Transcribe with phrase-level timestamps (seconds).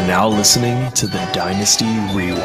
[0.00, 1.84] are now listening to the Dynasty
[2.14, 2.40] Rewind.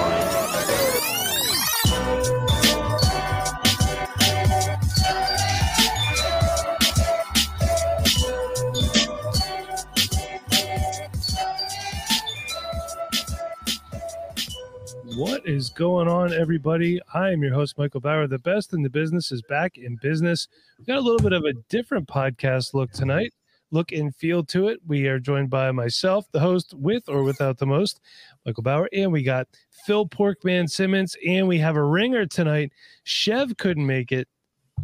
[15.16, 17.00] What is going on, everybody?
[17.14, 18.28] I am your host, Michael Bauer.
[18.28, 20.50] The best in the business is back in business.
[20.78, 23.34] We've got a little bit of a different podcast look tonight,
[23.76, 24.80] look and feel to it.
[24.88, 28.00] We are joined by myself, the host, with or without the most,
[28.46, 29.48] Michael Bauer, and we got
[29.86, 32.72] Phil Porkman Simmons, and we have a ringer tonight.
[33.04, 34.28] Chev couldn't make it.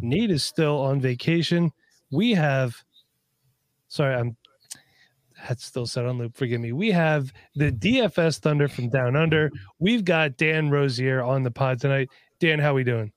[0.00, 1.72] Nate is still on vacation.
[2.10, 2.76] We have,
[3.88, 4.36] sorry, I'm
[5.48, 6.36] that's still set on loop.
[6.36, 6.72] Forgive me.
[6.72, 9.50] We have the DFS Thunder from Down Under.
[9.80, 12.08] We've got Dan Rosier on the pod tonight.
[12.38, 13.12] Dan, how are we doing?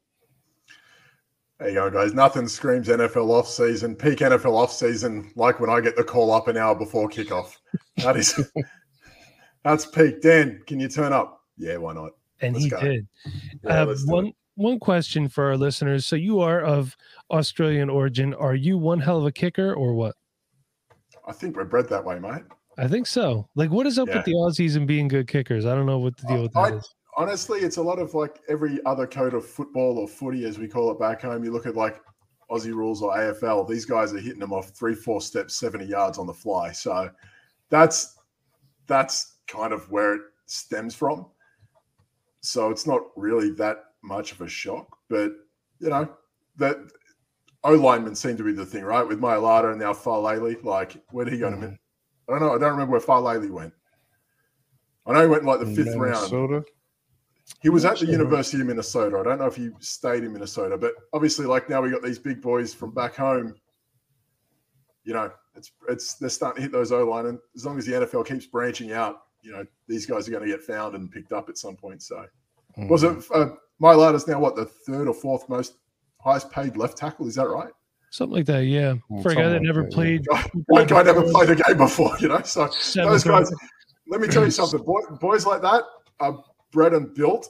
[1.60, 2.14] There you go, guys.
[2.14, 6.32] Nothing screams NFL off season, peak NFL off season, like when I get the call
[6.32, 7.56] up an hour before kickoff.
[7.98, 8.52] That is
[9.64, 10.22] that's peak.
[10.22, 11.42] Dan, can you turn up?
[11.58, 12.12] Yeah, why not?
[12.42, 12.82] And Let's he go.
[12.82, 13.08] did.
[13.64, 14.36] Yeah, uh, one it.
[14.56, 16.06] one question for our listeners.
[16.06, 16.98] So you are of
[17.32, 18.34] Australian origin.
[18.34, 20.16] Are you one hell of a kicker or what?
[21.28, 22.44] I think we're bred that way, mate.
[22.78, 23.48] I think so.
[23.56, 24.18] Like, what is up Yeah.
[24.18, 25.66] with the Aussies and being good kickers?
[25.66, 26.95] I don't know what the deal with that I, is.
[27.16, 30.68] Honestly, it's a lot of like every other code of football or footy, as we
[30.68, 31.44] call it back home.
[31.44, 32.02] You look at like
[32.50, 36.18] Aussie rules or AFL, these guys are hitting them off three, four steps, 70 yards
[36.18, 36.72] on the fly.
[36.72, 37.10] So
[37.70, 38.18] that's
[38.88, 41.26] that's kind of where it stems from.
[42.42, 45.32] So it's not really that much of a shock, but
[45.80, 46.08] you know,
[46.58, 46.78] that
[47.64, 49.06] O linemen seem to be the thing, right?
[49.08, 50.56] With Mailata and now Farley.
[50.62, 51.58] Like, where did he go to?
[51.58, 51.78] Mhm.
[52.28, 52.54] I don't know.
[52.54, 53.74] I don't remember where Farley went.
[55.08, 56.64] I know he went like the fifth round.
[57.46, 57.60] Minnesota.
[57.62, 59.18] He was at the University of Minnesota.
[59.20, 62.20] I don't know if he stayed in Minnesota, but obviously, like now we got these
[62.20, 63.56] big boys from back home.
[65.04, 67.86] You know, it's it's they're starting to hit those O line, and as long as
[67.86, 71.12] the NFL keeps branching out, you know, these guys are going to get found and
[71.12, 72.02] picked up at some point.
[72.02, 72.26] So,
[72.78, 73.50] was it uh,
[73.82, 75.76] Mailata's now what the third or fourth most
[76.20, 77.28] highest paid left tackle?
[77.28, 77.72] Is that right?
[78.10, 78.66] Something like that.
[78.66, 78.96] Yeah.
[79.12, 80.26] Mm, For a guy that something never like that, played.
[80.70, 82.42] That guy never played a game before, you know.
[82.42, 83.52] So seven those guys,
[84.08, 84.82] let me tell you something.
[84.82, 85.84] Boy, boys like that
[86.20, 86.44] are
[86.76, 87.50] bred and built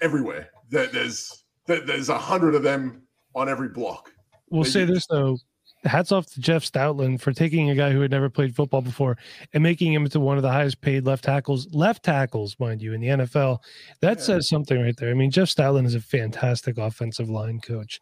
[0.00, 0.48] everywhere.
[0.70, 3.02] There, there's there, there's a hundred of them
[3.34, 4.10] on every block.
[4.50, 5.36] We'll They say this though.
[5.84, 9.16] Hats off to Jeff Stoutland for taking a guy who had never played football before
[9.54, 12.92] and making him into one of the highest paid left tackles, left tackles, mind you,
[12.92, 13.60] in the NFL.
[14.02, 14.24] That Yeah.
[14.24, 15.08] says something right there.
[15.10, 17.98] I mean, Jeff Stoutland is a fantastic offensive line coach.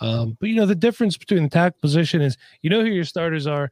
[0.00, 3.04] Um, but you know, the difference between the tackle position is you know who your
[3.04, 3.70] starters are,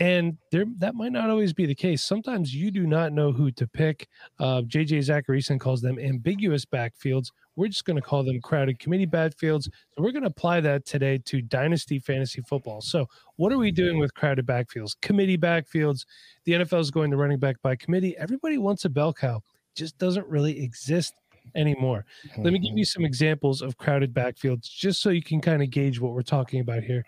[0.00, 2.02] and there that might not always be the case.
[2.02, 4.08] Sometimes you do not know who to pick.
[4.38, 7.30] Uh, JJ Zachariason calls them ambiguous backfields.
[7.54, 9.64] We're just going to call them crowded committee backfields.
[9.64, 12.80] So we're going to apply that today to dynasty fantasy football.
[12.80, 13.06] So
[13.36, 14.96] what are we doing with crowded backfields?
[15.02, 16.06] Committee backfields.
[16.44, 18.16] The NFL is going to running back by committee.
[18.16, 19.42] Everybody wants a bell cow.
[19.74, 21.12] Just doesn't really exist
[21.54, 22.06] anymore.
[22.38, 25.70] Let me give you some examples of crowded backfields just so you can kind of
[25.70, 27.04] gauge what we're talking about here.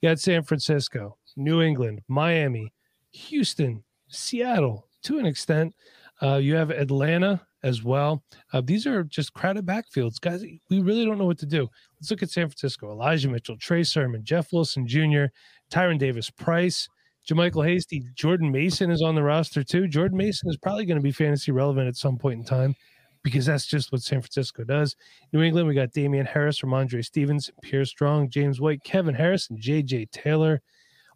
[0.00, 2.72] You got San Francisco, New England, Miami,
[3.10, 5.74] Houston, Seattle to an extent.
[6.22, 8.22] Uh, you have Atlanta as well.
[8.52, 10.20] Uh, these are just crowded backfields.
[10.20, 11.68] Guys, we really don't know what to do.
[11.98, 12.90] Let's look at San Francisco.
[12.90, 15.24] Elijah Mitchell, Trey Sermon, Jeff Wilson Jr.,
[15.70, 16.88] Tyrion Davis Price,
[17.28, 19.88] JaMycal Hasty, Jordan Mason is on the roster too.
[19.88, 22.76] Jordan Mason is probably going to be fantasy relevant at some point in time
[23.22, 24.94] because that's just what San Francisco does.
[25.32, 29.58] New England, we got Damien Harris, Rhamondre Stevens, Pierre Strong, James White, Kevin Harris, and
[29.58, 30.60] JJ Taylor.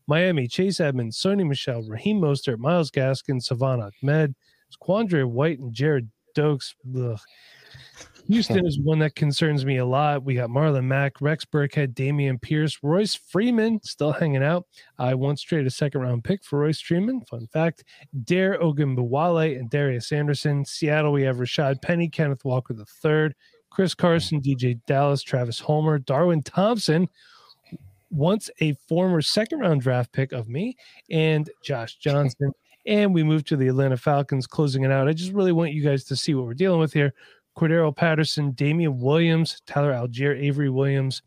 [0.09, 4.35] Miami, Chase Edmonds, Sony Michel, Raheem Mostert, Myles Gaskin, Salvon Ahmed,
[4.83, 6.75] Quandre White, and Gerrid Doaks.
[6.99, 7.19] Ugh.
[8.29, 10.23] Houston is one that concerns me a lot.
[10.23, 14.67] We got Marlon Mack, Rex Burkhead, Dameon Pierce, Royce Freeman still hanging out.
[14.99, 17.23] I once traded a second round pick for Royce Freeman.
[17.23, 17.85] Fun fact.
[18.25, 20.65] Dare Ogunbowale and Darius Anderson.
[20.67, 23.33] Seattle, we have Rashaad Penny, Kenneth Walker III,
[23.71, 27.09] Chris Carson, DeeJay Dallas, Travis Homer, Darwin Thompson,
[28.11, 30.77] once a former second round draft pick of me,
[31.11, 32.53] and Josh Johnson.
[32.87, 35.09] And we move to the Atlanta Falcons, closing it out.
[35.09, 37.13] I just really want you guys to see what we're dealing with here.
[37.57, 41.23] Cordarrelle Patterson, Damien Williams, Tyler Allgeier, Avery Williams,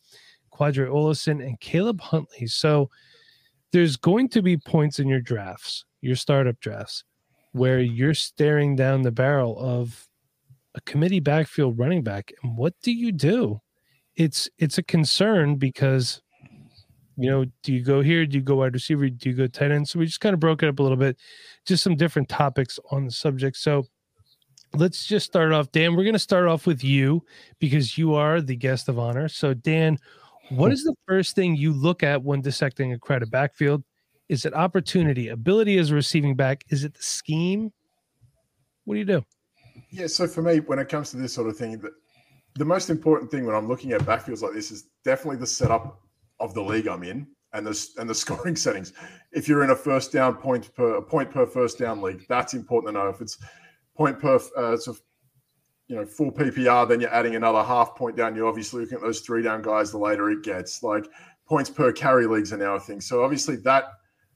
[0.54, 2.48] Qadree Ollison, and Caleb Huntley.
[2.48, 2.90] So
[3.72, 7.04] there's going to be points in your drafts, your startup drafts,
[7.52, 10.08] where you're staring down the barrel of
[10.76, 12.32] a committee backfield running back.
[12.44, 13.62] And what do you do?
[14.16, 16.22] It's it's a concern because
[17.22, 18.26] you know, do you go here?
[18.26, 19.10] Do you go wide receiver?
[19.10, 19.88] Do you go tight end?
[19.88, 21.18] So we just kind of broke it up a little bit,
[21.66, 23.58] just some different topics on the subject.
[23.58, 23.86] So
[24.74, 25.72] let's just start off.
[25.72, 27.24] Dan, we're going to start off with you
[27.60, 29.28] because you are the guest of honor.
[29.28, 29.98] So, Dan,
[30.50, 30.74] what hmm.
[30.74, 33.84] is the first thing you look at when dissecting a credit backfield?
[34.28, 36.64] Is it opportunity, ability as a receiving back?
[36.70, 37.72] Is it the scheme?
[38.86, 39.24] What do you do?
[39.90, 41.92] Yeah, so for me, when it comes to this sort of thing, the,
[42.56, 46.02] the most important thing when I'm looking at backfields like this is definitely the setup
[46.42, 48.94] of the league I'm in and the and the scoring settings.
[49.32, 52.54] If you're in a first down point per a point per first down league, that's
[52.54, 53.10] important to know.
[53.10, 53.38] If it's
[53.96, 54.98] point per uh, sort
[55.88, 58.36] you know full PPR, then you're adding another half point down.
[58.36, 59.92] You're obviously looking at those three down guys.
[59.92, 61.08] The later it gets, like
[61.48, 63.02] points per carry leagues are now a thing.
[63.02, 63.86] So obviously that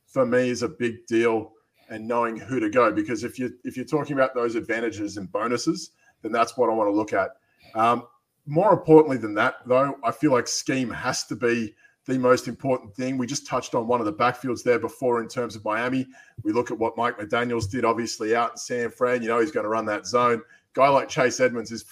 [0.07, 1.53] for me is a big deal
[1.89, 5.31] and knowing who to go because if you if you're talking about those advantages and
[5.31, 5.91] bonuses,
[6.21, 7.31] then that's what I want to look at.
[7.73, 8.03] Um,
[8.45, 11.73] more importantly than that, though, I feel like scheme has to be
[12.05, 13.17] the most important thing.
[13.17, 16.07] We just touched on one of the backfields there before in terms of Miami.
[16.43, 19.21] We look at what Mike McDaniels did, obviously out in San Fran.
[19.21, 20.41] You know, he's going to run that zone.
[20.73, 21.85] Guy like Chase Edmonds is,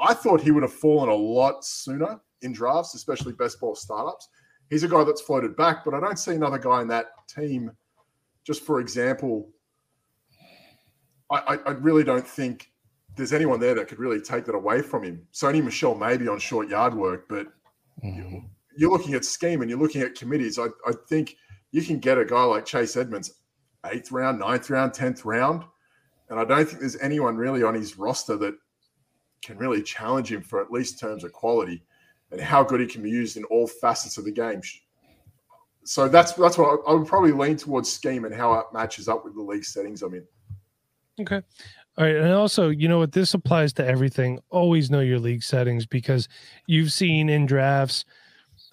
[0.00, 4.28] I thought he would have fallen a lot sooner in drafts, especially best ball startups.
[4.68, 7.70] He's a guy that's floated back, but I don't see another guy in that team.
[8.44, 9.48] Just for example,
[11.30, 12.72] I, I, really don't think
[13.16, 15.26] there's anyone there that could really take that away from him.
[15.32, 17.46] Sony Michel maybe on short yard work, but
[18.04, 18.46] mm-hmm.
[18.76, 20.58] You're looking at scheme and you're looking at committees.
[20.58, 21.36] I, I think
[21.70, 23.34] you can get a guy like Chase Edmonds,
[23.86, 25.64] eighth round, ninth round, tenth round,
[26.28, 28.54] and I don't think there's anyone really on his roster that
[29.42, 31.82] can really challenge him for at least terms of quality
[32.30, 34.62] and how good he can be used in all facets of the game.
[35.84, 39.08] So that's that's what I, I would probably lean towards scheme and how it matches
[39.08, 40.26] up with the league settings I'm in.
[41.20, 41.42] Okay.
[41.98, 42.16] All right.
[42.16, 43.12] And also, you know what?
[43.12, 44.38] This applies to everything.
[44.50, 46.28] Always know your league settings because
[46.66, 48.04] you've seen in drafts,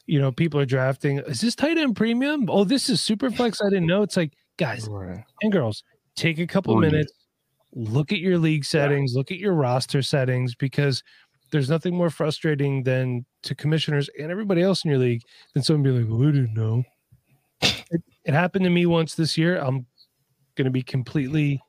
[0.09, 1.19] you know, people are drafting.
[1.19, 2.49] Is this tight end premium?
[2.49, 3.61] Oh, this is super flex.
[3.61, 4.01] I didn't know.
[4.01, 5.23] It's like, guys right.
[5.43, 5.83] and girls,
[6.15, 7.13] take a couple oh, minutes,
[7.73, 7.85] yeah.
[7.91, 9.19] look at your league settings, yeah.
[9.19, 11.03] look at your roster settings because
[11.51, 15.21] there's nothing more frustrating than to commissioners and everybody else in your league
[15.53, 16.83] than someone be like, oh, I didn't know.
[17.61, 19.57] It, it happened to me once this year.
[19.57, 19.85] I'm
[20.55, 21.61] going to be completely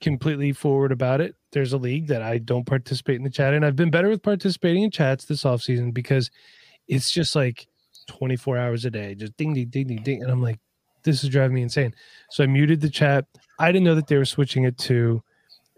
[0.00, 1.34] completely forward about it.
[1.52, 4.22] There's a league that I don't participate in the chat and I've been better with
[4.22, 6.30] participating in chats this off season because
[6.90, 7.66] it's just like
[8.08, 10.22] 24 hours a day, just ding, ding, ding, ding, ding.
[10.22, 10.58] And I'm like,
[11.04, 11.94] this is driving me insane.
[12.30, 13.24] So I muted the chat.
[13.58, 15.22] I didn't know that they were switching it to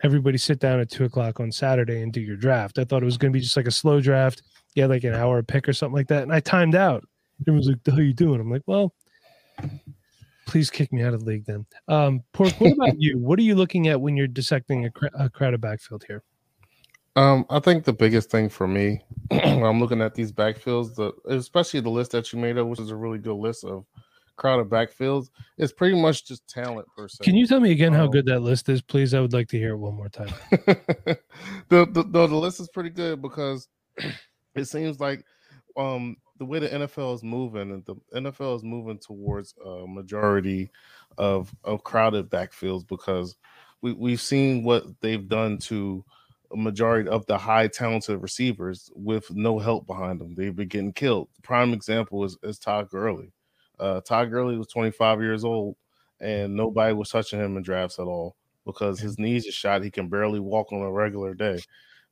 [0.03, 2.79] everybody sit down at two o'clock on Saturday and do your draft.
[2.79, 4.43] I thought it was going to be just like a slow draft.
[4.75, 6.23] Yeah, like an hour pick or something like that.
[6.23, 7.05] And I timed out.
[7.43, 8.95] Everyone's like, "How are you doing?" I'm like, "Well,
[10.47, 11.67] please kick me out of the league then.
[11.89, 13.19] Um, Pork, what about you?
[13.19, 16.23] What are you looking at when you're dissecting a, cr- a crowded backfield here?
[17.15, 21.81] Um, I think the biggest thing for me, I'm looking at these backfields, the especially
[21.81, 23.85] the list that you made up, which is a really good list of
[24.37, 25.29] crowded backfields,
[25.59, 27.25] it's pretty much just talent per se.
[27.25, 29.13] Can you tell me again um, how good that list is, please?
[29.13, 30.33] I would like to hear it one more time.
[30.51, 31.19] the,
[31.69, 33.69] the, the the list is pretty good because
[34.55, 35.25] it seems like
[35.77, 40.71] um the way the NFL is moving, and the NFL is moving towards a majority
[41.19, 43.37] of of crowded backfields because
[43.83, 46.05] we we've seen what they've done to
[46.55, 50.35] majority of the high talented receivers with no help behind them.
[50.35, 51.29] They've been getting killed.
[51.43, 53.33] Prime example is, is Todd Gurley.
[53.79, 55.77] Uh, Todd Gurley was 25 years old,
[56.21, 59.83] and nobody was touching him in drafts at all because his knees are shot.
[59.83, 61.61] He can barely walk on a regular day.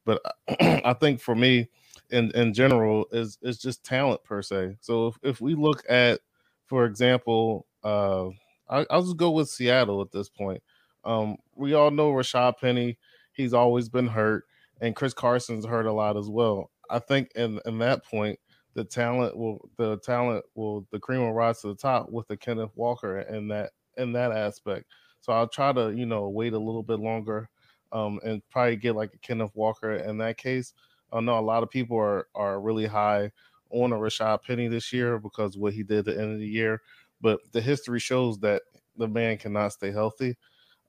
[0.05, 0.21] But
[0.61, 1.69] I think for me,
[2.11, 4.77] in in general is is just talent per se.
[4.81, 6.21] So if, if we look at,
[6.67, 8.29] for example, uh,
[8.69, 10.63] I, will just go with Seattle at this point.
[11.05, 12.99] Um, we all know Rashaad Penny;
[13.33, 14.45] he's always been hurt,
[14.81, 16.71] and Chris Carson's hurt a lot as well.
[16.91, 18.39] I think in in that point,
[18.75, 22.37] the talent will the talent will the cream will rise to the top with the
[22.37, 24.87] Kenneth Walker in that in that aspect.
[25.21, 27.49] So I'll try to you know wait a little bit longer,
[27.93, 30.73] um, and probably get like a Kenneth Walker in that case.
[31.13, 33.33] I know a lot of people are are really high
[33.71, 36.47] on a Rashaad Penny this year because what he did at the end of the
[36.47, 36.81] year,
[37.21, 38.63] but the history shows that
[38.97, 40.37] the man cannot stay healthy.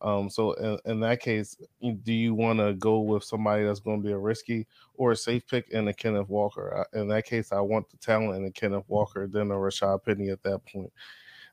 [0.01, 4.01] Um, so in, in, that case, do you want to go with somebody that's going
[4.01, 4.65] to be a risky
[4.96, 6.86] or a safe pick in a Kenneth Walker?
[6.93, 10.29] In that case, I want the talent in a Kenneth Walker than a Rashaad Penny
[10.29, 10.91] at that point.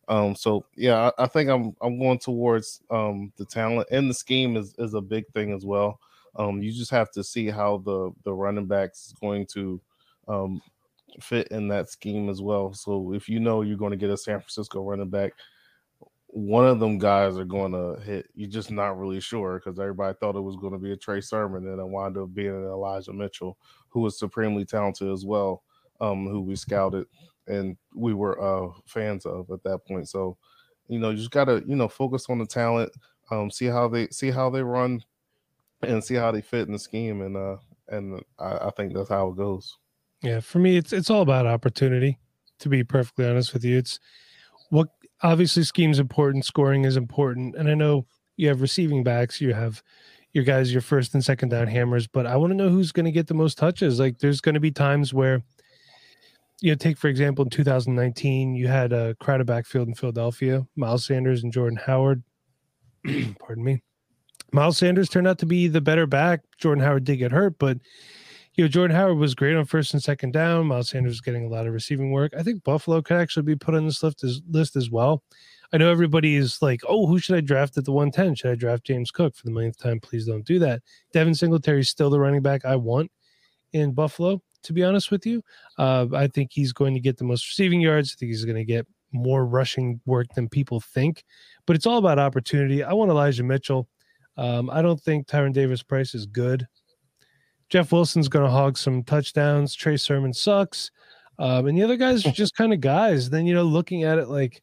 [0.09, 4.15] Um, so yeah, I, I, think I'm I'm going towards um, the talent and the
[4.15, 6.01] scheme is is a big thing as well.
[6.37, 9.79] Um, you just have to see how the the running backs is going to
[10.27, 10.63] um,
[11.21, 12.73] fit in that scheme as well.
[12.73, 15.33] So if you know you're going to get a San Francisco running back,
[16.29, 18.29] one of them guys are going to hit.
[18.35, 21.21] You're just not really sure because everybody thought it was going to be a Trey
[21.21, 23.59] Sermon, and it wound up being an Elijah Mitchell,
[23.89, 25.63] who was supremely talented as well,
[26.01, 27.07] um, who we scouted
[27.49, 30.09] and we were uh, fans of at that point.
[30.09, 30.37] So,
[30.87, 32.93] you know, you just got to you know focus on the talent,
[33.31, 35.03] um, see how they see how they run
[35.83, 37.23] and see how they fit in the scheme.
[37.23, 37.57] And uh,
[37.89, 39.77] and I, I think that's how it goes.
[40.23, 42.19] Yeah, for me, it's it's all about opportunity.
[42.61, 44.01] To be perfectly honest with you, it's
[45.23, 48.07] obviously scheme's important, scoring is important, and I know
[48.37, 49.83] you have receiving backs, you have
[50.33, 53.07] your guys, your first and second down hammers, but I want to know who's going
[53.07, 53.99] to get the most touches.
[53.99, 55.43] Like, there's going to be times where,
[56.61, 61.05] you know, take for example, in 2019, you had a crowded backfield in Philadelphia, Miles
[61.05, 62.23] Sanders and Jordan Howard.
[63.39, 63.83] Pardon me.
[64.53, 66.41] Miles Sanders turned out to be the better back.
[66.59, 67.79] Jordan Howard did get hurt, but
[68.59, 70.67] you know, Jordan Howard was great on first and second down.
[70.67, 72.33] Miles Sanders was getting a lot of receiving work.
[72.37, 75.23] I think Buffalo could actually be put on this list as, list as well.
[75.73, 78.35] I know everybody is like, oh, who should I draft at the 110?
[78.35, 80.01] Should I draft James Cook for the millionth time?
[80.01, 80.83] Please don't do that.
[81.13, 83.13] Devin Singletary is still the running back I want
[83.75, 85.41] in Buffalo, to be honest with you.
[85.79, 88.13] Uh, I think he's going to get the most receiving yards.
[88.13, 91.23] I think he's going to get more rushing work than people think,
[91.65, 92.83] but it's all about opportunity.
[92.83, 93.89] I want Elijah Mitchell.
[94.37, 96.67] Um, I don't think Tyrion Davis Price is good.
[97.69, 99.75] Jeff Wilson's going to hog some touchdowns.
[99.75, 100.91] Trey Sermon sucks.
[101.39, 103.31] Um, and the other guys are just kind of guys.
[103.31, 104.63] Then, you know, looking at it like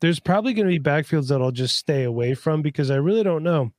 [0.00, 3.22] there's probably going to be backfields that I'll just stay away from because I really
[3.22, 3.72] don't know.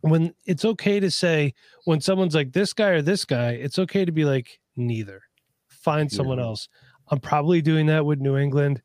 [0.00, 4.04] When it's okay to say, when someone's like this guy or this guy, it's okay
[4.04, 5.22] to be like, neither.
[5.68, 6.68] Find someone else.
[7.08, 8.82] I'm probably doing that with New England.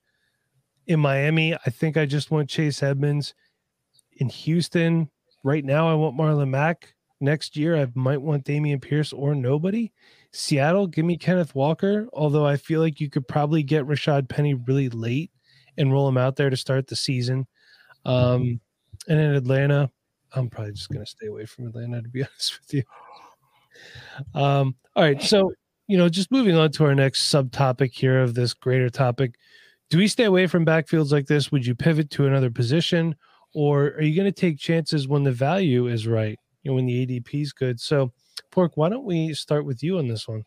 [0.88, 3.34] In Miami, I think I just want Chase Edmonds.
[4.18, 5.10] In Houston,
[5.44, 6.94] right now, I want Marlon Mack.
[7.22, 9.92] Next year, I might want Dameon Pierce or nobody.
[10.32, 14.56] Seattle, give me Kenneth Walker, although I feel like you could probably get Rashaad Penny
[14.56, 15.30] really late
[15.78, 17.46] and roll him out there to start the season.
[18.06, 18.60] Um,
[19.08, 19.92] and in Atlanta,
[20.34, 22.84] I'm probably just going to stay away from Atlanta, to be honest with you.
[24.34, 25.22] Um, all right.
[25.22, 25.54] So,
[25.88, 29.36] you know, just moving on to our next subtopic here of this greater topic.
[29.92, 31.52] Do we stay away from backfields like this?
[31.52, 33.16] Would you pivot to another position?
[33.54, 36.40] Or are you going to take chances when the value is right?
[36.64, 37.80] You know, when the ADP is good.
[37.80, 38.12] So,
[38.52, 40.44] Pork, why don't we start with you on this one?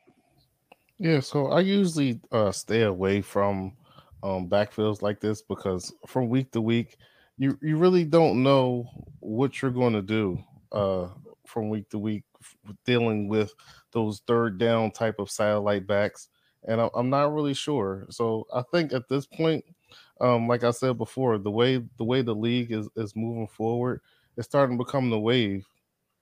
[0.98, 3.76] Yeah, so I usually uh, stay away from
[4.22, 6.96] um, backfields like this because from week to week,
[7.36, 10.38] you you really don't know what you're going to do
[10.70, 11.08] uh,
[11.46, 12.22] from week to week,
[12.86, 13.52] dealing with
[13.92, 16.28] those third down type of satellite backs,
[16.68, 18.06] and I, am not really sure.
[18.10, 19.64] So I think at this point,
[20.20, 24.00] um, like I said before, the way the way the league is is moving forward,
[24.36, 25.66] it's starting to become the wave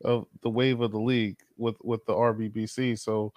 [0.05, 2.99] of the wave of the league with with the RBBC.
[2.99, 3.33] So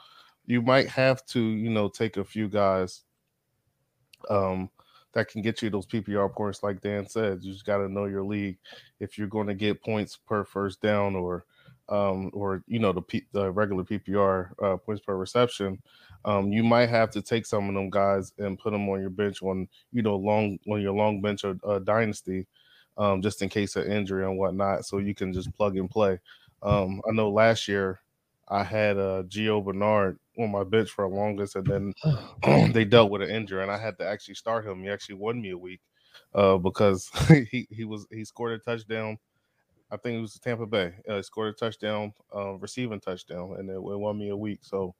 [0.45, 3.03] you might have to you know take a few guys
[4.29, 4.69] um,
[5.13, 7.39] that can get you those PPR points, like Dan said.
[7.41, 8.57] You just got to know your league
[8.99, 11.45] if you're going to get points per first down or
[11.87, 15.81] um, or you know the, P- the regular PPR uh, points per reception.
[16.25, 19.11] Um, you might have to take some of them guys and put them on your
[19.11, 22.47] bench on you know long on your long bench or uh, dynasty,
[22.97, 26.19] um, just in case of injury and whatnot, so you can just plug and play.
[26.65, 28.01] Um, I know last year
[28.47, 31.93] I had uh, Gio Bernard on my bench for the longest, and then
[32.73, 34.83] they dealt with an injury, and I had to actually start him.
[34.83, 35.81] He actually won me a week
[36.33, 37.09] uh, because
[37.51, 39.17] he he was he scored a touchdown.
[39.91, 40.93] I think it was Tampa Bay.
[41.07, 44.59] Uh, he scored a touchdown, uh, receiving touchdown, and it, it, won me a week.
[44.63, 44.95] So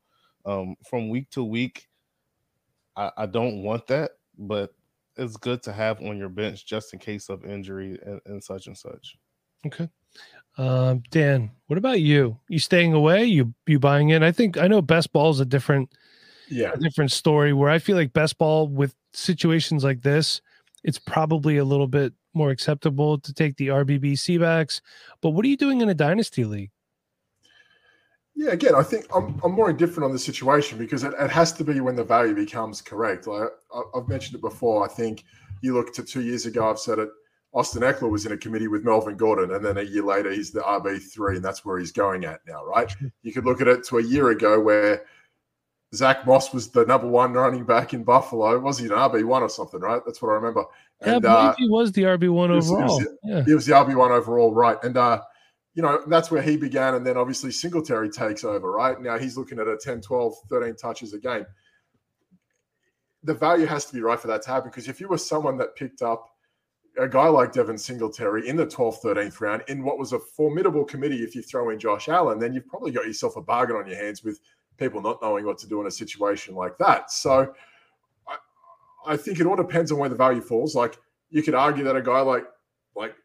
[0.45, 1.87] um, from week to week,
[2.95, 4.75] I, I, don't want that, but
[5.17, 8.67] it's good to have on your bench just in case of injury and, and such
[8.67, 9.17] and such.
[9.65, 9.89] Okay.
[10.57, 12.37] Um, Dan, what about you?
[12.47, 13.25] You staying away?
[13.25, 14.23] You you buying in?
[14.23, 15.91] I think I know best ball is a different,
[16.49, 17.53] yeah, a different story.
[17.53, 20.41] Where I feel like best ball with situations like this,
[20.83, 24.81] it's probably a little bit more acceptable to take the RBBC backs.
[25.21, 26.71] But what are you doing in a dynasty league?
[28.35, 31.53] Yeah, again, I think I'm, I'm more indifferent on the situation because it, it has
[31.53, 33.27] to be when the value becomes correct.
[33.27, 34.83] Like I, I've mentioned it before.
[34.83, 35.23] I think
[35.61, 36.69] you look to two years ago.
[36.69, 37.09] I've said it
[37.55, 40.51] Austin Ekeler was in a committee with Melvin Gordon, and then a year later he's
[40.51, 42.93] the RB three, and that's where he's going at now, right?
[43.23, 45.05] You could look at it to a year ago where
[45.95, 48.59] Zach Moss was the number one running back in Buffalo.
[48.59, 50.01] Was he an RB one or something, right?
[50.05, 50.65] That's what I remember.
[51.01, 52.99] And, yeah, uh, he was the RB one overall.
[52.99, 53.43] He was, yeah.
[53.45, 54.77] he was the RB one overall, right?
[54.83, 55.21] And uh,
[55.75, 56.95] you know, that's where he began.
[56.95, 58.99] And then obviously Singletary takes over, right?
[58.99, 61.45] Now he's looking at a 10, 12, 13 touches a game.
[63.23, 65.57] The value has to be right for that to happen because if you were someone
[65.57, 66.34] that picked up
[66.97, 70.85] a guy like Devin Singletary in the 12th, 13th round in what was a formidable
[70.85, 71.23] committee.
[71.23, 73.97] If you throw in Josh Allen, then you've probably got yourself a bargain on your
[73.97, 74.39] hands with
[74.77, 77.11] people not knowing what to do in a situation like that.
[77.11, 77.53] So
[78.27, 78.37] I,
[79.13, 80.75] I think it all depends on where the value falls.
[80.75, 80.97] Like
[81.29, 82.45] you could argue that a guy like
[82.95, 83.15] like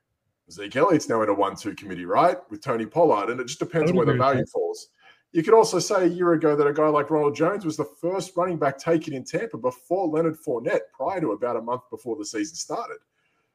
[0.51, 3.91] Zeke Elliott's now in a one-two committee, right, with Tony Pollard, and it just depends
[3.91, 4.89] on where the value falls.
[5.33, 7.85] You could also say a year ago that a guy like Ronald Jones was the
[7.85, 12.17] first running back taken in Tampa before Leonard Fournette, prior to about a month before
[12.17, 12.99] the season started.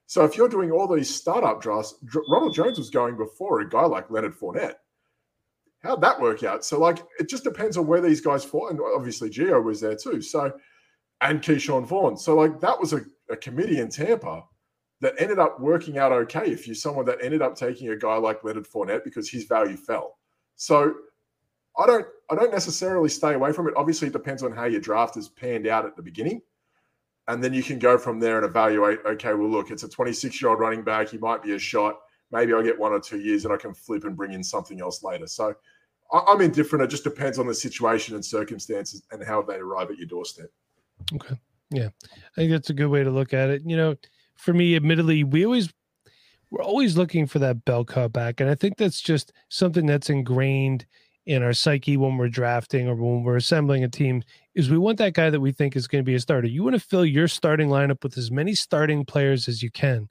[0.08, 1.96] So if you're doing all these startup drafts,
[2.30, 4.76] Ronald Jones was going before a guy like Leonard Fournette.
[5.82, 6.66] How'd that work out?
[6.66, 8.70] So like it just depends on where these guys fall.
[8.70, 10.22] And obviously Gio was there too.
[10.22, 10.52] So
[11.22, 12.18] and Ke'Shawn Vaughn.
[12.18, 14.44] So like that was a, a committee in Tampa
[15.02, 18.16] that ended up working out okay if you're someone that ended up taking a guy
[18.16, 20.18] like Leonard Fournette because his value fell.
[20.56, 20.94] So
[21.78, 23.74] I don't I don't necessarily stay away from it.
[23.78, 26.42] Obviously, it depends on how your draft is panned out at the beginning.
[27.28, 30.42] And then you can go from there and evaluate, okay, well, look, it's a 26
[30.42, 31.10] year old running back.
[31.10, 32.00] He might be a shot.
[32.32, 34.80] Maybe I'll get one or two years and I can flip and bring in something
[34.82, 35.28] else later.
[35.28, 35.56] So
[36.12, 36.84] I'm indifferent.
[36.84, 40.52] It just depends on the situation and circumstances and how they arrive at your doorstep.
[41.14, 41.36] Okay.
[41.72, 41.90] Yeah.
[42.14, 43.64] I think that's a good way to look at it.
[43.66, 43.96] You know,
[44.36, 45.74] for me, admittedly, we always
[46.52, 48.40] we're always looking for that bell cow back.
[48.40, 50.86] And I think that's just something that's ingrained
[51.26, 54.98] in our psyche when we're drafting or when we're assembling a team is we want
[55.00, 56.48] that guy that we think is going to be a starter.
[56.48, 60.08] You want to fill your starting lineup with as many starting players as you can,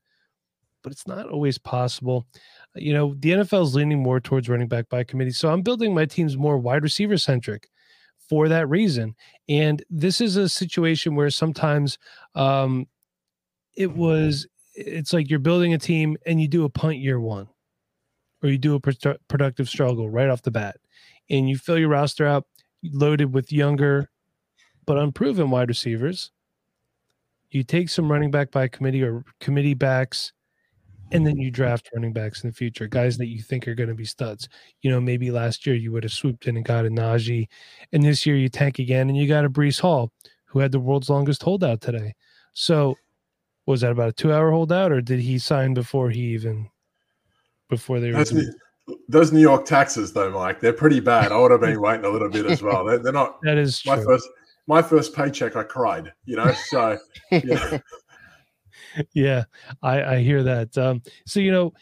[0.83, 2.27] but it's not always possible.
[2.75, 5.31] You know, the NFL is leaning more towards running back by committee.
[5.31, 7.69] So I'm building my teams more wide receiver centric
[8.29, 9.15] for that reason.
[9.49, 11.99] And this is a situation where sometimes
[12.35, 12.87] um,
[13.77, 17.49] it was, it's like you're building a team and you do a punt year one
[18.43, 20.77] or you do a pro- productive struggle right off the bat
[21.31, 22.47] and you fill your roster out
[22.83, 24.11] loaded with younger
[24.87, 26.31] but unproven wide receivers.
[27.51, 30.33] You take some running back by committee or committee backs,
[31.13, 33.89] and then you draft running backs in the future, guys that you think are going
[33.89, 34.49] to be studs.
[34.83, 37.47] You know, maybe last year you would have swooped in and got a Najee,
[37.93, 40.11] and this year you tank again and you got a Breece Hall,
[40.47, 42.15] who had the world's longest holdout today.
[42.55, 42.97] So,
[43.67, 46.69] was that about a two-hour holdout, or did he sign before he even
[47.69, 48.25] before they were?
[49.09, 51.33] Those New York taxes, though, Mike, they're pretty bad.
[51.33, 52.85] I would have been waiting a little bit as well.
[52.85, 53.41] They're, they're not.
[53.43, 54.05] That is my true.
[54.05, 54.29] first.
[54.67, 56.13] My first paycheck, I cried.
[56.25, 56.99] You know, so
[57.31, 57.79] yeah,
[59.13, 59.45] yeah
[59.83, 60.77] I, I hear that.
[60.79, 61.75] Um, so you know,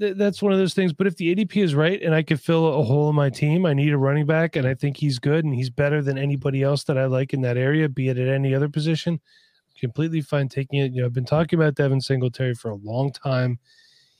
[0.00, 0.92] th- that's one of those things.
[0.92, 3.66] But if the ADP is right, and I could fill a hole in my team,
[3.66, 6.62] I need a running back, and I think he's good, and he's better than anybody
[6.62, 9.20] else that I like in that area, be it at any other position.
[9.78, 10.92] Completely fine taking it.
[10.92, 13.58] You know, I've been talking about Devin Singletary for a long time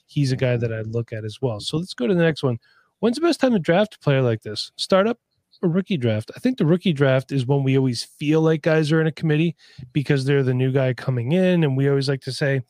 [0.07, 1.61] he's a guy that I look at as well.
[1.61, 2.59] So let's go to the next one.
[3.01, 4.73] When's the best time to draft a player like this?
[4.77, 5.19] Startup
[5.63, 6.31] or rookie draft?
[6.37, 9.13] I think the rookie draft is when we always feel like guys are in a
[9.13, 9.57] committee
[9.93, 12.63] because they're the new guy coming in, and we always like to say,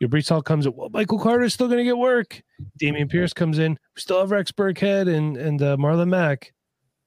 [0.00, 0.74] your Breece Hall comes in.
[0.76, 2.40] Well, Michael Carter is still going to get work.
[2.80, 3.72] Dameon Pierce comes in.
[3.72, 6.52] We still have Rex Burkhead and and uh, Marlon Mack.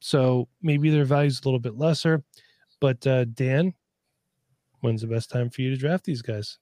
[0.02, 2.24] So maybe their value's a little bit lesser.
[2.82, 3.74] But uh, Dan,
[4.82, 6.58] when's the best time for you to draft these guys?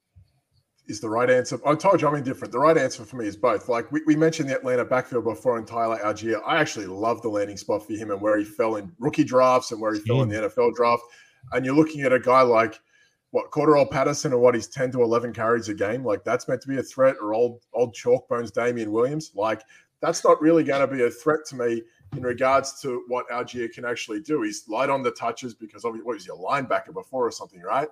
[0.89, 1.60] Is the right answer.
[1.67, 2.52] I told you I'm indifferent.
[2.52, 3.69] The right answer for me is both.
[3.69, 6.41] Like we, we mentioned the Atlanta backfield before in Tyler Allgeier.
[6.43, 9.71] I actually love the landing spot for him and where he fell in rookie drafts
[9.71, 10.52] and where he fell in the mm.
[10.52, 11.04] NFL draft.
[11.52, 12.82] And you're looking at a guy like
[13.30, 16.04] what Cordarrelle Patterson or what he's 10 to 11 carries a game.
[16.04, 19.32] Like that's meant to be a threat or old old chalk bones Damien Williams.
[19.36, 19.62] Like
[20.02, 21.84] that's not really going to be a threat to me
[22.15, 24.41] in regards to what Allgeier can actually do.
[24.41, 27.62] He's light on the touches because of what was he a linebacker before or something,
[27.62, 27.89] right?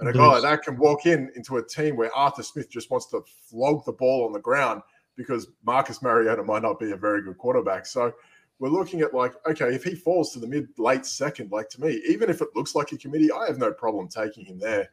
[0.00, 2.90] And a guy like that can walk in into a team where Arthur Smith just
[2.90, 4.82] wants to flog the ball on the ground
[5.16, 7.86] because Marcus Mariota might not be a very good quarterback.
[7.86, 8.12] So
[8.58, 11.80] we're looking at like, okay, if he falls to the mid late second, like to
[11.80, 14.88] me, even if it looks like a committee, I have no problem taking him there.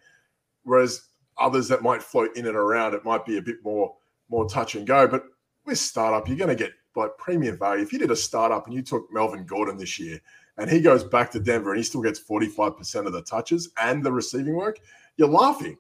[0.64, 1.08] Whereas
[1.40, 3.96] others that might float in and around, it might be a bit more
[4.30, 5.08] more touch and go.
[5.08, 5.24] But
[5.66, 7.84] with startup, you're going to get like premium value.
[7.84, 10.22] If you did a startup and you took Melvin Gordon this year
[10.62, 14.06] and he goes back to Denver and he still gets 45% of the touches and
[14.06, 14.80] the receiving work,
[15.18, 15.76] you're laughing.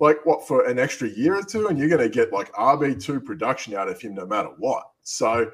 [0.00, 1.68] Like, what, for an extra year or two?
[1.68, 4.82] And you're going to get like RB2 production out of him no matter what.
[5.02, 5.52] So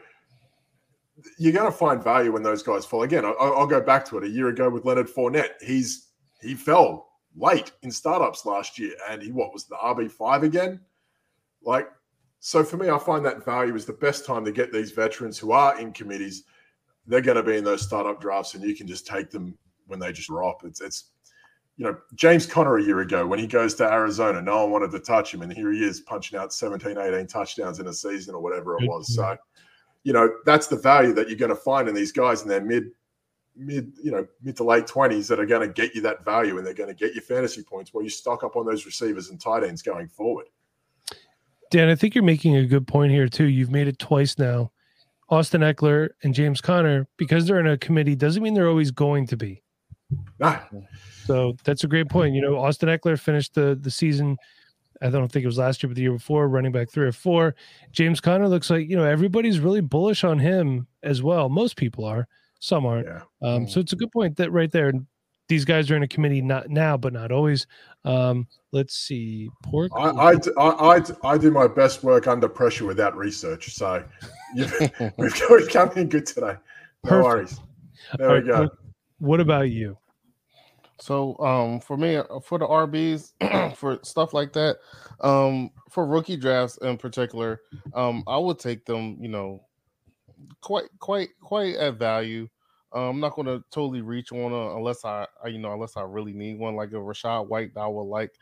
[1.38, 3.02] you're going to find value when those guys fall.
[3.02, 4.24] Again, I'll, go back to it.
[4.24, 6.08] A year ago with Leonard Fournette, he's
[6.40, 10.80] he fell late in startups last year and he, what was the RB5 again?
[11.62, 11.90] Like,
[12.40, 15.38] so for me, I find that value is the best time to get these veterans
[15.38, 16.44] who are in committees
[17.06, 19.98] they're going to be in those startup drafts, and you can just take them when
[19.98, 20.64] they just drop.
[20.64, 21.10] It's it's
[21.76, 24.90] you know James Conner a year ago when he goes to Arizona, no one wanted
[24.92, 28.34] to touch him, and here he is punching out 17, 18 touchdowns in a season
[28.34, 29.14] or whatever it was.
[29.14, 29.36] So
[30.04, 32.60] you know that's the value that you're going to find in these guys in their
[32.60, 32.90] mid
[33.56, 36.58] mid you know mid to late 20s that are going to get you that value
[36.58, 39.30] and they're going to get you fantasy points while you stock up on those receivers
[39.30, 40.46] and tight ends going forward
[41.70, 44.70] dan i think you're making a good point here too you've made it twice now
[45.28, 49.26] Austin Ekeler and James Conner, because they're in a committee, doesn't mean they're always going
[49.28, 49.62] to be.
[50.42, 50.68] Ah.
[51.24, 52.34] So that's a great point.
[52.34, 54.36] You know, Austin Ekeler finished the the season.
[55.02, 57.12] I don't think it was last year, but the year before, running back three or
[57.12, 57.54] four.
[57.92, 61.48] James Conner looks like you know everybody's really bullish on him as well.
[61.48, 62.28] Most people are,
[62.60, 63.06] some aren't.
[63.06, 63.22] Yeah.
[63.42, 64.92] Um, so it's a good point that right there.
[65.48, 67.66] These guys are in a committee not now, but not always.
[68.04, 69.50] Um, let's see.
[69.62, 69.92] Pork.
[69.94, 73.74] I, I, I, I, do my best work under pressure without research.
[73.74, 74.02] So
[74.54, 76.56] we've, we've come in good today.
[77.04, 77.24] No Perfect.
[77.24, 77.60] worries.
[78.18, 78.68] There we go.
[79.18, 79.98] What about you?
[81.00, 84.78] So um for me uh, for the RBs for stuff like that,
[85.20, 87.60] um for rookie drafts in particular,
[87.94, 89.64] um I would take them, you know,
[90.60, 92.48] quite quite quite at value.
[92.94, 96.02] Um, I'm not going to totally reach on unless I, I, you know, unless I
[96.02, 98.32] really need one like a Rachaad White that I would like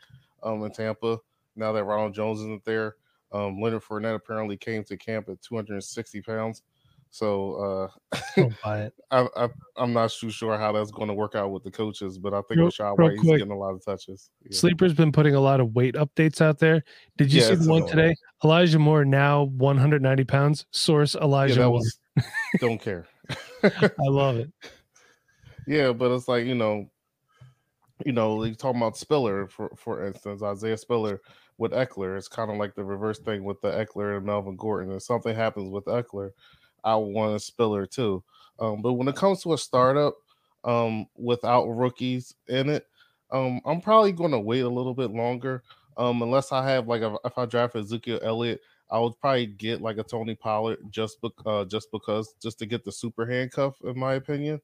[0.43, 1.17] um in Tampa.
[1.55, 2.95] Now that Ronald Jones isn't there,
[3.31, 6.61] um, Leonard Fournette apparently came to camp at 260 pounds.
[7.09, 8.93] So uh, Don't buy it.
[9.11, 12.17] I, I, I'm not too sure how that's going to work out with the coaches,
[12.17, 14.31] but I think Real- Rashad real White is getting a lot of touches.
[14.43, 14.57] Yeah.
[14.57, 16.83] Sleeper's been putting a lot of weight updates out there.
[17.17, 18.15] Did you Yeah, see the one today?
[18.43, 20.65] Elijah Moore now 190 pounds.
[20.71, 21.73] Source Yeah, Elijah that Moore.
[21.73, 21.99] was
[22.59, 23.07] don't care.
[23.63, 24.51] I love it.
[25.67, 26.89] Yeah, but it's like you know,
[28.05, 31.21] you know, you talking about Spiller for for instance, Isaiah Spiller
[31.57, 32.17] with Ekeler.
[32.17, 34.91] It's kind of like the reverse thing with the Ekeler and Melvin Gordon.
[34.93, 36.31] If something happens with Ekeler,
[36.83, 38.23] I want a Spiller too.
[38.59, 40.15] Um, but when it comes to a startup,
[40.63, 42.87] um, without rookies in it,
[43.31, 45.63] um, I'm probably going to wait a little bit longer.
[45.97, 49.81] Um, unless I have like a, if I draft Ezekiel Elliott, I would probably get
[49.81, 53.77] like a Tony Pollard just bec- uh, just because just to get the super handcuff,
[53.83, 54.61] in my opinion.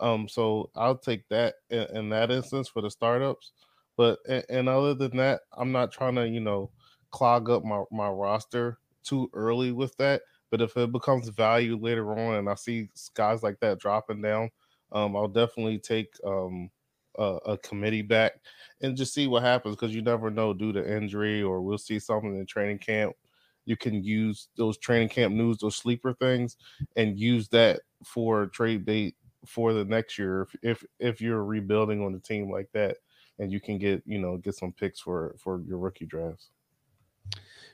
[0.00, 3.52] Um, so I'll take that in, in that instance for the startups.
[3.96, 6.70] But and, and other than that, I'm not trying to you know
[7.10, 10.22] clog up my my roster too early with that.
[10.50, 14.50] But if it becomes value later on, and I see guys like that dropping down,
[14.92, 16.70] um, I'll definitely take um
[17.18, 18.32] a, a committee back
[18.80, 21.98] and just see what happens because you never know due to injury or we'll see
[21.98, 23.14] something in training camp.
[23.64, 26.56] You can use those training camp news, those sleeper things,
[26.96, 32.00] and use that for trade bait for the next year if if if you're rebuilding
[32.00, 32.98] on a team like that
[33.38, 36.50] and you can get you know get some picks for for your rookie drafts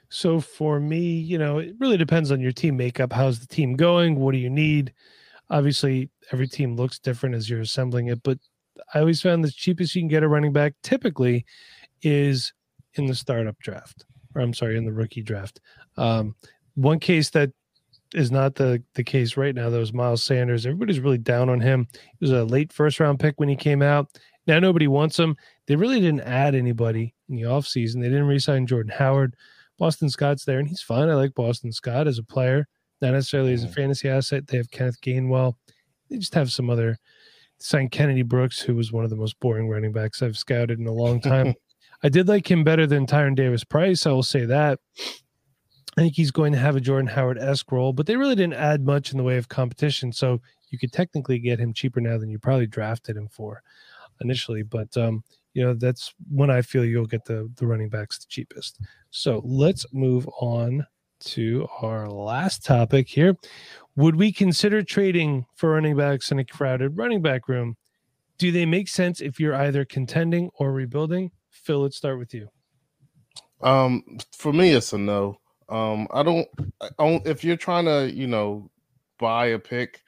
[0.08, 3.12] So for me, you know, it really depends on your team makeup.
[3.12, 4.16] How's the team going?
[4.16, 4.94] What do you need?
[5.50, 8.38] Obviously, every team looks different as you're assembling it, but
[8.94, 11.44] I always found the cheapest you can get a running back typically
[12.02, 12.52] is
[12.94, 15.60] in the startup draft, or I'm sorry, in the rookie draft.
[15.96, 16.34] Um,
[16.74, 17.50] one case that
[18.14, 20.64] is not the the case right now, though, is Miles Sanders.
[20.66, 21.86] Everybody's really down on him.
[21.92, 24.08] He was a late first round pick when he came out.
[24.46, 25.36] Now nobody wants him.
[25.66, 28.00] They really didn't add anybody in the offseason.
[28.00, 29.36] They didn't re-sign Jordan Howard.
[29.78, 31.08] Boston Scott's there, and he's fine.
[31.10, 32.66] I like Boston Scott as a player,
[33.02, 33.74] not necessarily as a Mhm.
[33.74, 34.46] fantasy asset.
[34.46, 35.54] They have Kenneth Gainwell.
[36.08, 36.98] They just have some other
[37.60, 40.86] signed Kennedy Brooks, who was one of the most boring running backs I've scouted in
[40.86, 41.54] a long time.
[42.02, 44.06] I did like him better than Tyrion Davis Price.
[44.06, 44.78] I will say that.
[45.96, 48.54] I think he's going to have a Jordan Howard esque role, but they really didn't
[48.54, 50.12] add much in the way of competition.
[50.12, 53.62] So you could technically get him cheaper now than you probably drafted him for
[54.20, 54.62] initially.
[54.62, 58.26] But um, you know, that's when I feel you'll get the the running backs the
[58.28, 58.80] cheapest.
[59.10, 60.86] So let's move on
[61.20, 63.36] to our last topic here.
[63.96, 67.76] Would we consider trading for running backs in a crowded running back room?
[68.38, 71.32] Do they make sense if you're either contending or rebuilding?
[71.58, 72.48] Phil, let's start with you.
[73.62, 75.38] um for me it's a no.
[75.68, 76.48] Um i don't
[76.80, 78.70] I don't if you're trying to you know
[79.18, 80.02] buy a pick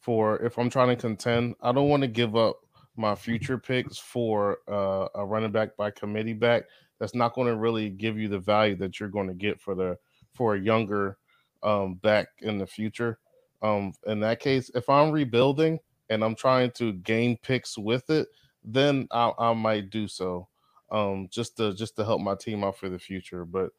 [0.00, 2.56] for if i'm trying to contend i don't want to give up
[2.96, 6.64] my future picks for uh, a running back by committee back.
[7.00, 9.74] That's not going to really give you the value that you're going to get for
[9.74, 9.98] the
[10.34, 11.18] for a younger
[11.62, 13.18] um back in the future.
[13.62, 15.78] Um in that case if i'm rebuilding
[16.10, 18.28] and i'm trying to gain picks with it
[18.64, 20.48] then i, I might do so
[20.92, 23.70] um just to just to help my team out for the future but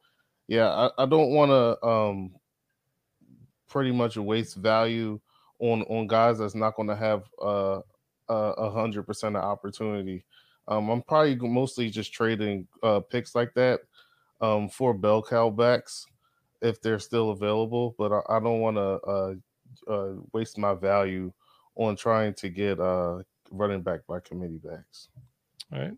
[0.48, 2.34] yeah i, I don't want to um
[3.68, 5.18] pretty much waste value
[5.60, 7.80] on on guys that's not going to have a
[8.28, 10.24] a hundred percent of opportunity.
[10.66, 13.80] Um i'm probably mostly just trading uh picks like that
[14.40, 16.06] um for bell cow backs
[16.62, 19.34] if they're still available but i, I don't want to uh,
[19.92, 21.32] uh waste my value
[21.76, 23.18] on trying to get uh
[23.50, 25.08] running back by committee backs
[25.74, 25.92] All right.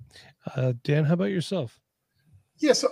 [0.54, 1.80] Uh, Dan, how about yourself?
[2.58, 2.84] Yes,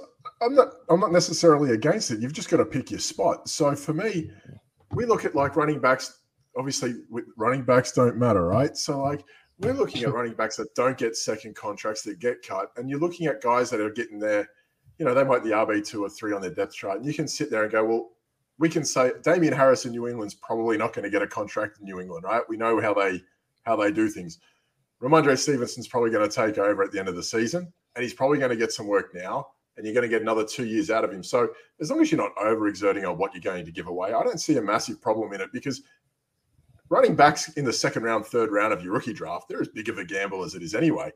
[0.43, 0.69] I'm not.
[0.91, 2.21] I'm not necessarily against it.
[2.21, 3.49] You've just got to pick your spot.
[3.49, 4.31] So for me,
[4.93, 6.21] we look at like running backs.
[6.57, 8.77] Obviously, with running backs don't matter, right?
[8.77, 9.25] So like
[9.59, 13.01] we're looking at running backs that don't get second contracts that get cut, and you're
[13.01, 14.49] looking at guys that are getting there.
[14.99, 17.15] You know, they might be RB two or three on their depth chart, and you
[17.15, 18.11] can sit there and go, well,
[18.59, 21.79] we can say Damien Harris in New England's probably not going to get a contract
[21.81, 22.43] in New England, right?
[22.49, 23.23] We know how they
[23.63, 24.39] how they do things.
[25.05, 28.15] Rhamondre Stevenson's probably going to take over at the end of the season, and he's
[28.15, 30.91] probably going to get some work now, and you're going to get another two years
[30.91, 31.23] out of him.
[31.23, 34.23] So as long as you're not overexerting on what you're going to give away, I
[34.23, 35.83] don't see a massive problem in it because
[36.89, 39.91] running backs in the second round, third round of your rookie draft, they're as big
[39.91, 41.13] of a gamble as it is anyway.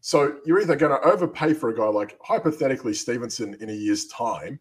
[0.00, 4.06] So you're either going to overpay for a guy like hypothetically Stevenson in a year's
[4.06, 4.58] time,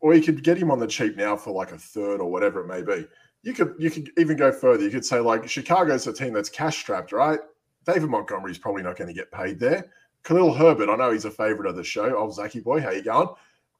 [0.00, 2.62] or you could get him on the cheap now for like a third or whatever
[2.62, 3.06] it may be.
[3.46, 4.82] You could you could even go further.
[4.82, 7.38] You could say like Chicago's a team that's cash strapped, right?
[7.86, 9.88] David Montgomery's probably not going to get paid there.
[10.24, 12.06] Khalil Herbert, I know he's a favorite of the show.
[12.06, 13.28] Oh, Old Zachy boy, how you going?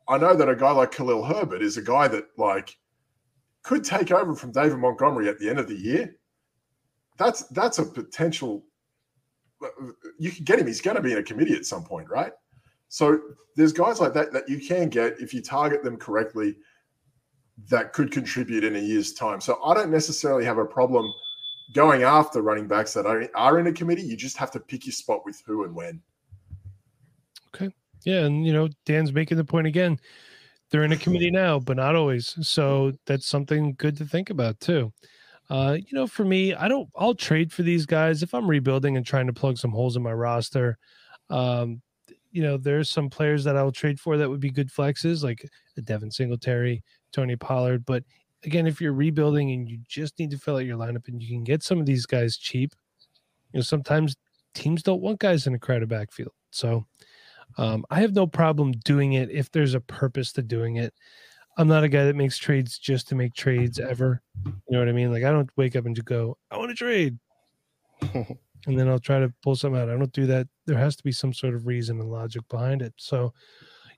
[0.07, 2.79] I know that a guy like Khalil Herbert is a guy that like
[3.65, 6.15] could take over from David Montgomery at the end of the year.
[7.19, 8.65] That's that's a potential.
[10.21, 10.69] You can get him.
[10.69, 12.33] He's going to be in a committee at some point, right?
[12.87, 13.19] So
[13.57, 16.55] there's guys like that that you can get if you target them correctly
[17.69, 19.41] that could contribute in a year's time.
[19.41, 21.13] So I don't necessarily have a problem
[21.73, 24.03] going after running backs that are, in a committee.
[24.03, 26.01] You just have to pick your spot with who and when.
[27.55, 27.75] Okay.
[28.05, 28.25] Yeah.
[28.25, 29.99] And, you know, Dan's making the point again.
[30.71, 32.37] They're in a committee now, but not always.
[32.47, 34.93] So that's something good to think about too.
[35.49, 38.97] Uh, you know, for me, I don't, I'll trade for these guys if I'm rebuilding
[38.97, 40.77] and trying to plug some holes in my roster.
[41.31, 41.83] Um,
[42.33, 45.49] you know, there's some players that I'll trade for that would be good flexes, like
[45.77, 46.83] a Devin Singletary,
[47.17, 47.87] Tony Pollard.
[47.87, 48.05] But
[48.45, 51.29] again, if you're rebuilding and you just need to fill out your lineup and you
[51.29, 52.75] can get some of these guys cheap,
[53.53, 54.17] you know, sometimes
[54.55, 56.33] teams don't want guys in a crowded backfield.
[56.51, 56.87] So
[57.57, 60.93] um, I have no problem doing it if there's a purpose to doing it.
[61.59, 64.21] I'm not a guy that makes trades just to make trades ever.
[64.45, 65.11] You know what I mean?
[65.11, 67.19] Like I don't wake up and just go, I want to trade.
[68.13, 69.89] and then I'll try to pull something out.
[69.89, 70.49] I don't do that.
[70.67, 72.93] There has to be some sort of reason and logic behind it.
[72.99, 73.33] So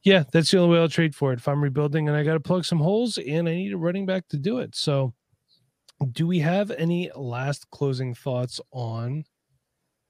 [0.02, 1.38] yeah, that's the only way I'll trade for it.
[1.38, 4.06] If I'm rebuilding and I got to plug some holes and I need a running
[4.06, 4.74] back to do it.
[4.74, 5.14] So,
[6.12, 9.24] do we have any last closing thoughts on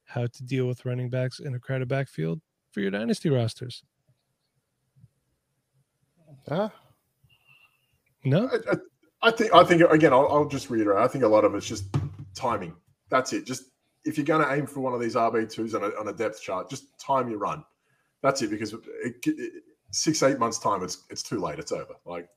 [0.04, 2.40] how to deal with running backs in a crowded backfield
[2.72, 3.82] for your dynasty rosters?
[6.46, 6.68] Huh?
[8.24, 10.12] No, I, I, I think I think again.
[10.12, 10.98] I'll, I'll just reiterate.
[10.98, 11.86] I think a lot of it's just
[12.34, 12.74] timing.
[13.10, 13.46] That's it.
[13.46, 13.64] Just
[14.04, 16.12] if you're going to aim for one of these RB twos on a, on a
[16.12, 17.64] depth chart, just time your run.
[18.22, 18.50] That's it.
[18.50, 21.58] Because it, it, six eight months time it's it's too late.
[21.58, 21.94] It's over.
[22.04, 22.28] Like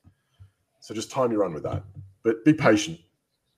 [0.79, 1.83] so just time your run with that.
[2.23, 2.99] But be patient.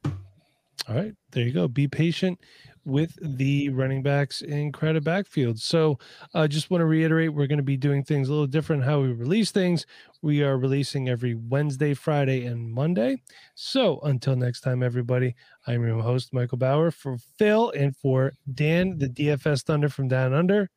[0.05, 1.13] All right.
[1.31, 1.67] There you go.
[1.67, 2.39] Be patient
[2.85, 5.57] with the running backs in credit backfield.
[5.59, 5.97] So
[6.33, 8.83] i uh, just want to reiterate we're going to be doing things a little different
[8.83, 9.85] how we release things.
[10.21, 13.21] We are releasing every wednesday friday and monday.
[13.55, 15.35] So until next time everybody
[15.67, 20.33] i'm your host michael bauer for phil and for dan the dfs thunder from down
[20.33, 20.69] under.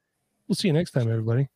[0.47, 1.49] We'll see you next time everybody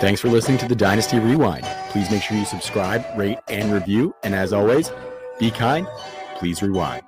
[0.00, 1.62] Thanks for listening to the Dynasty Rewind.
[1.90, 4.14] Please make sure you subscribe, rate, and review.
[4.22, 4.90] And as always,
[5.38, 5.86] be kind.
[6.36, 7.02] Please rewind.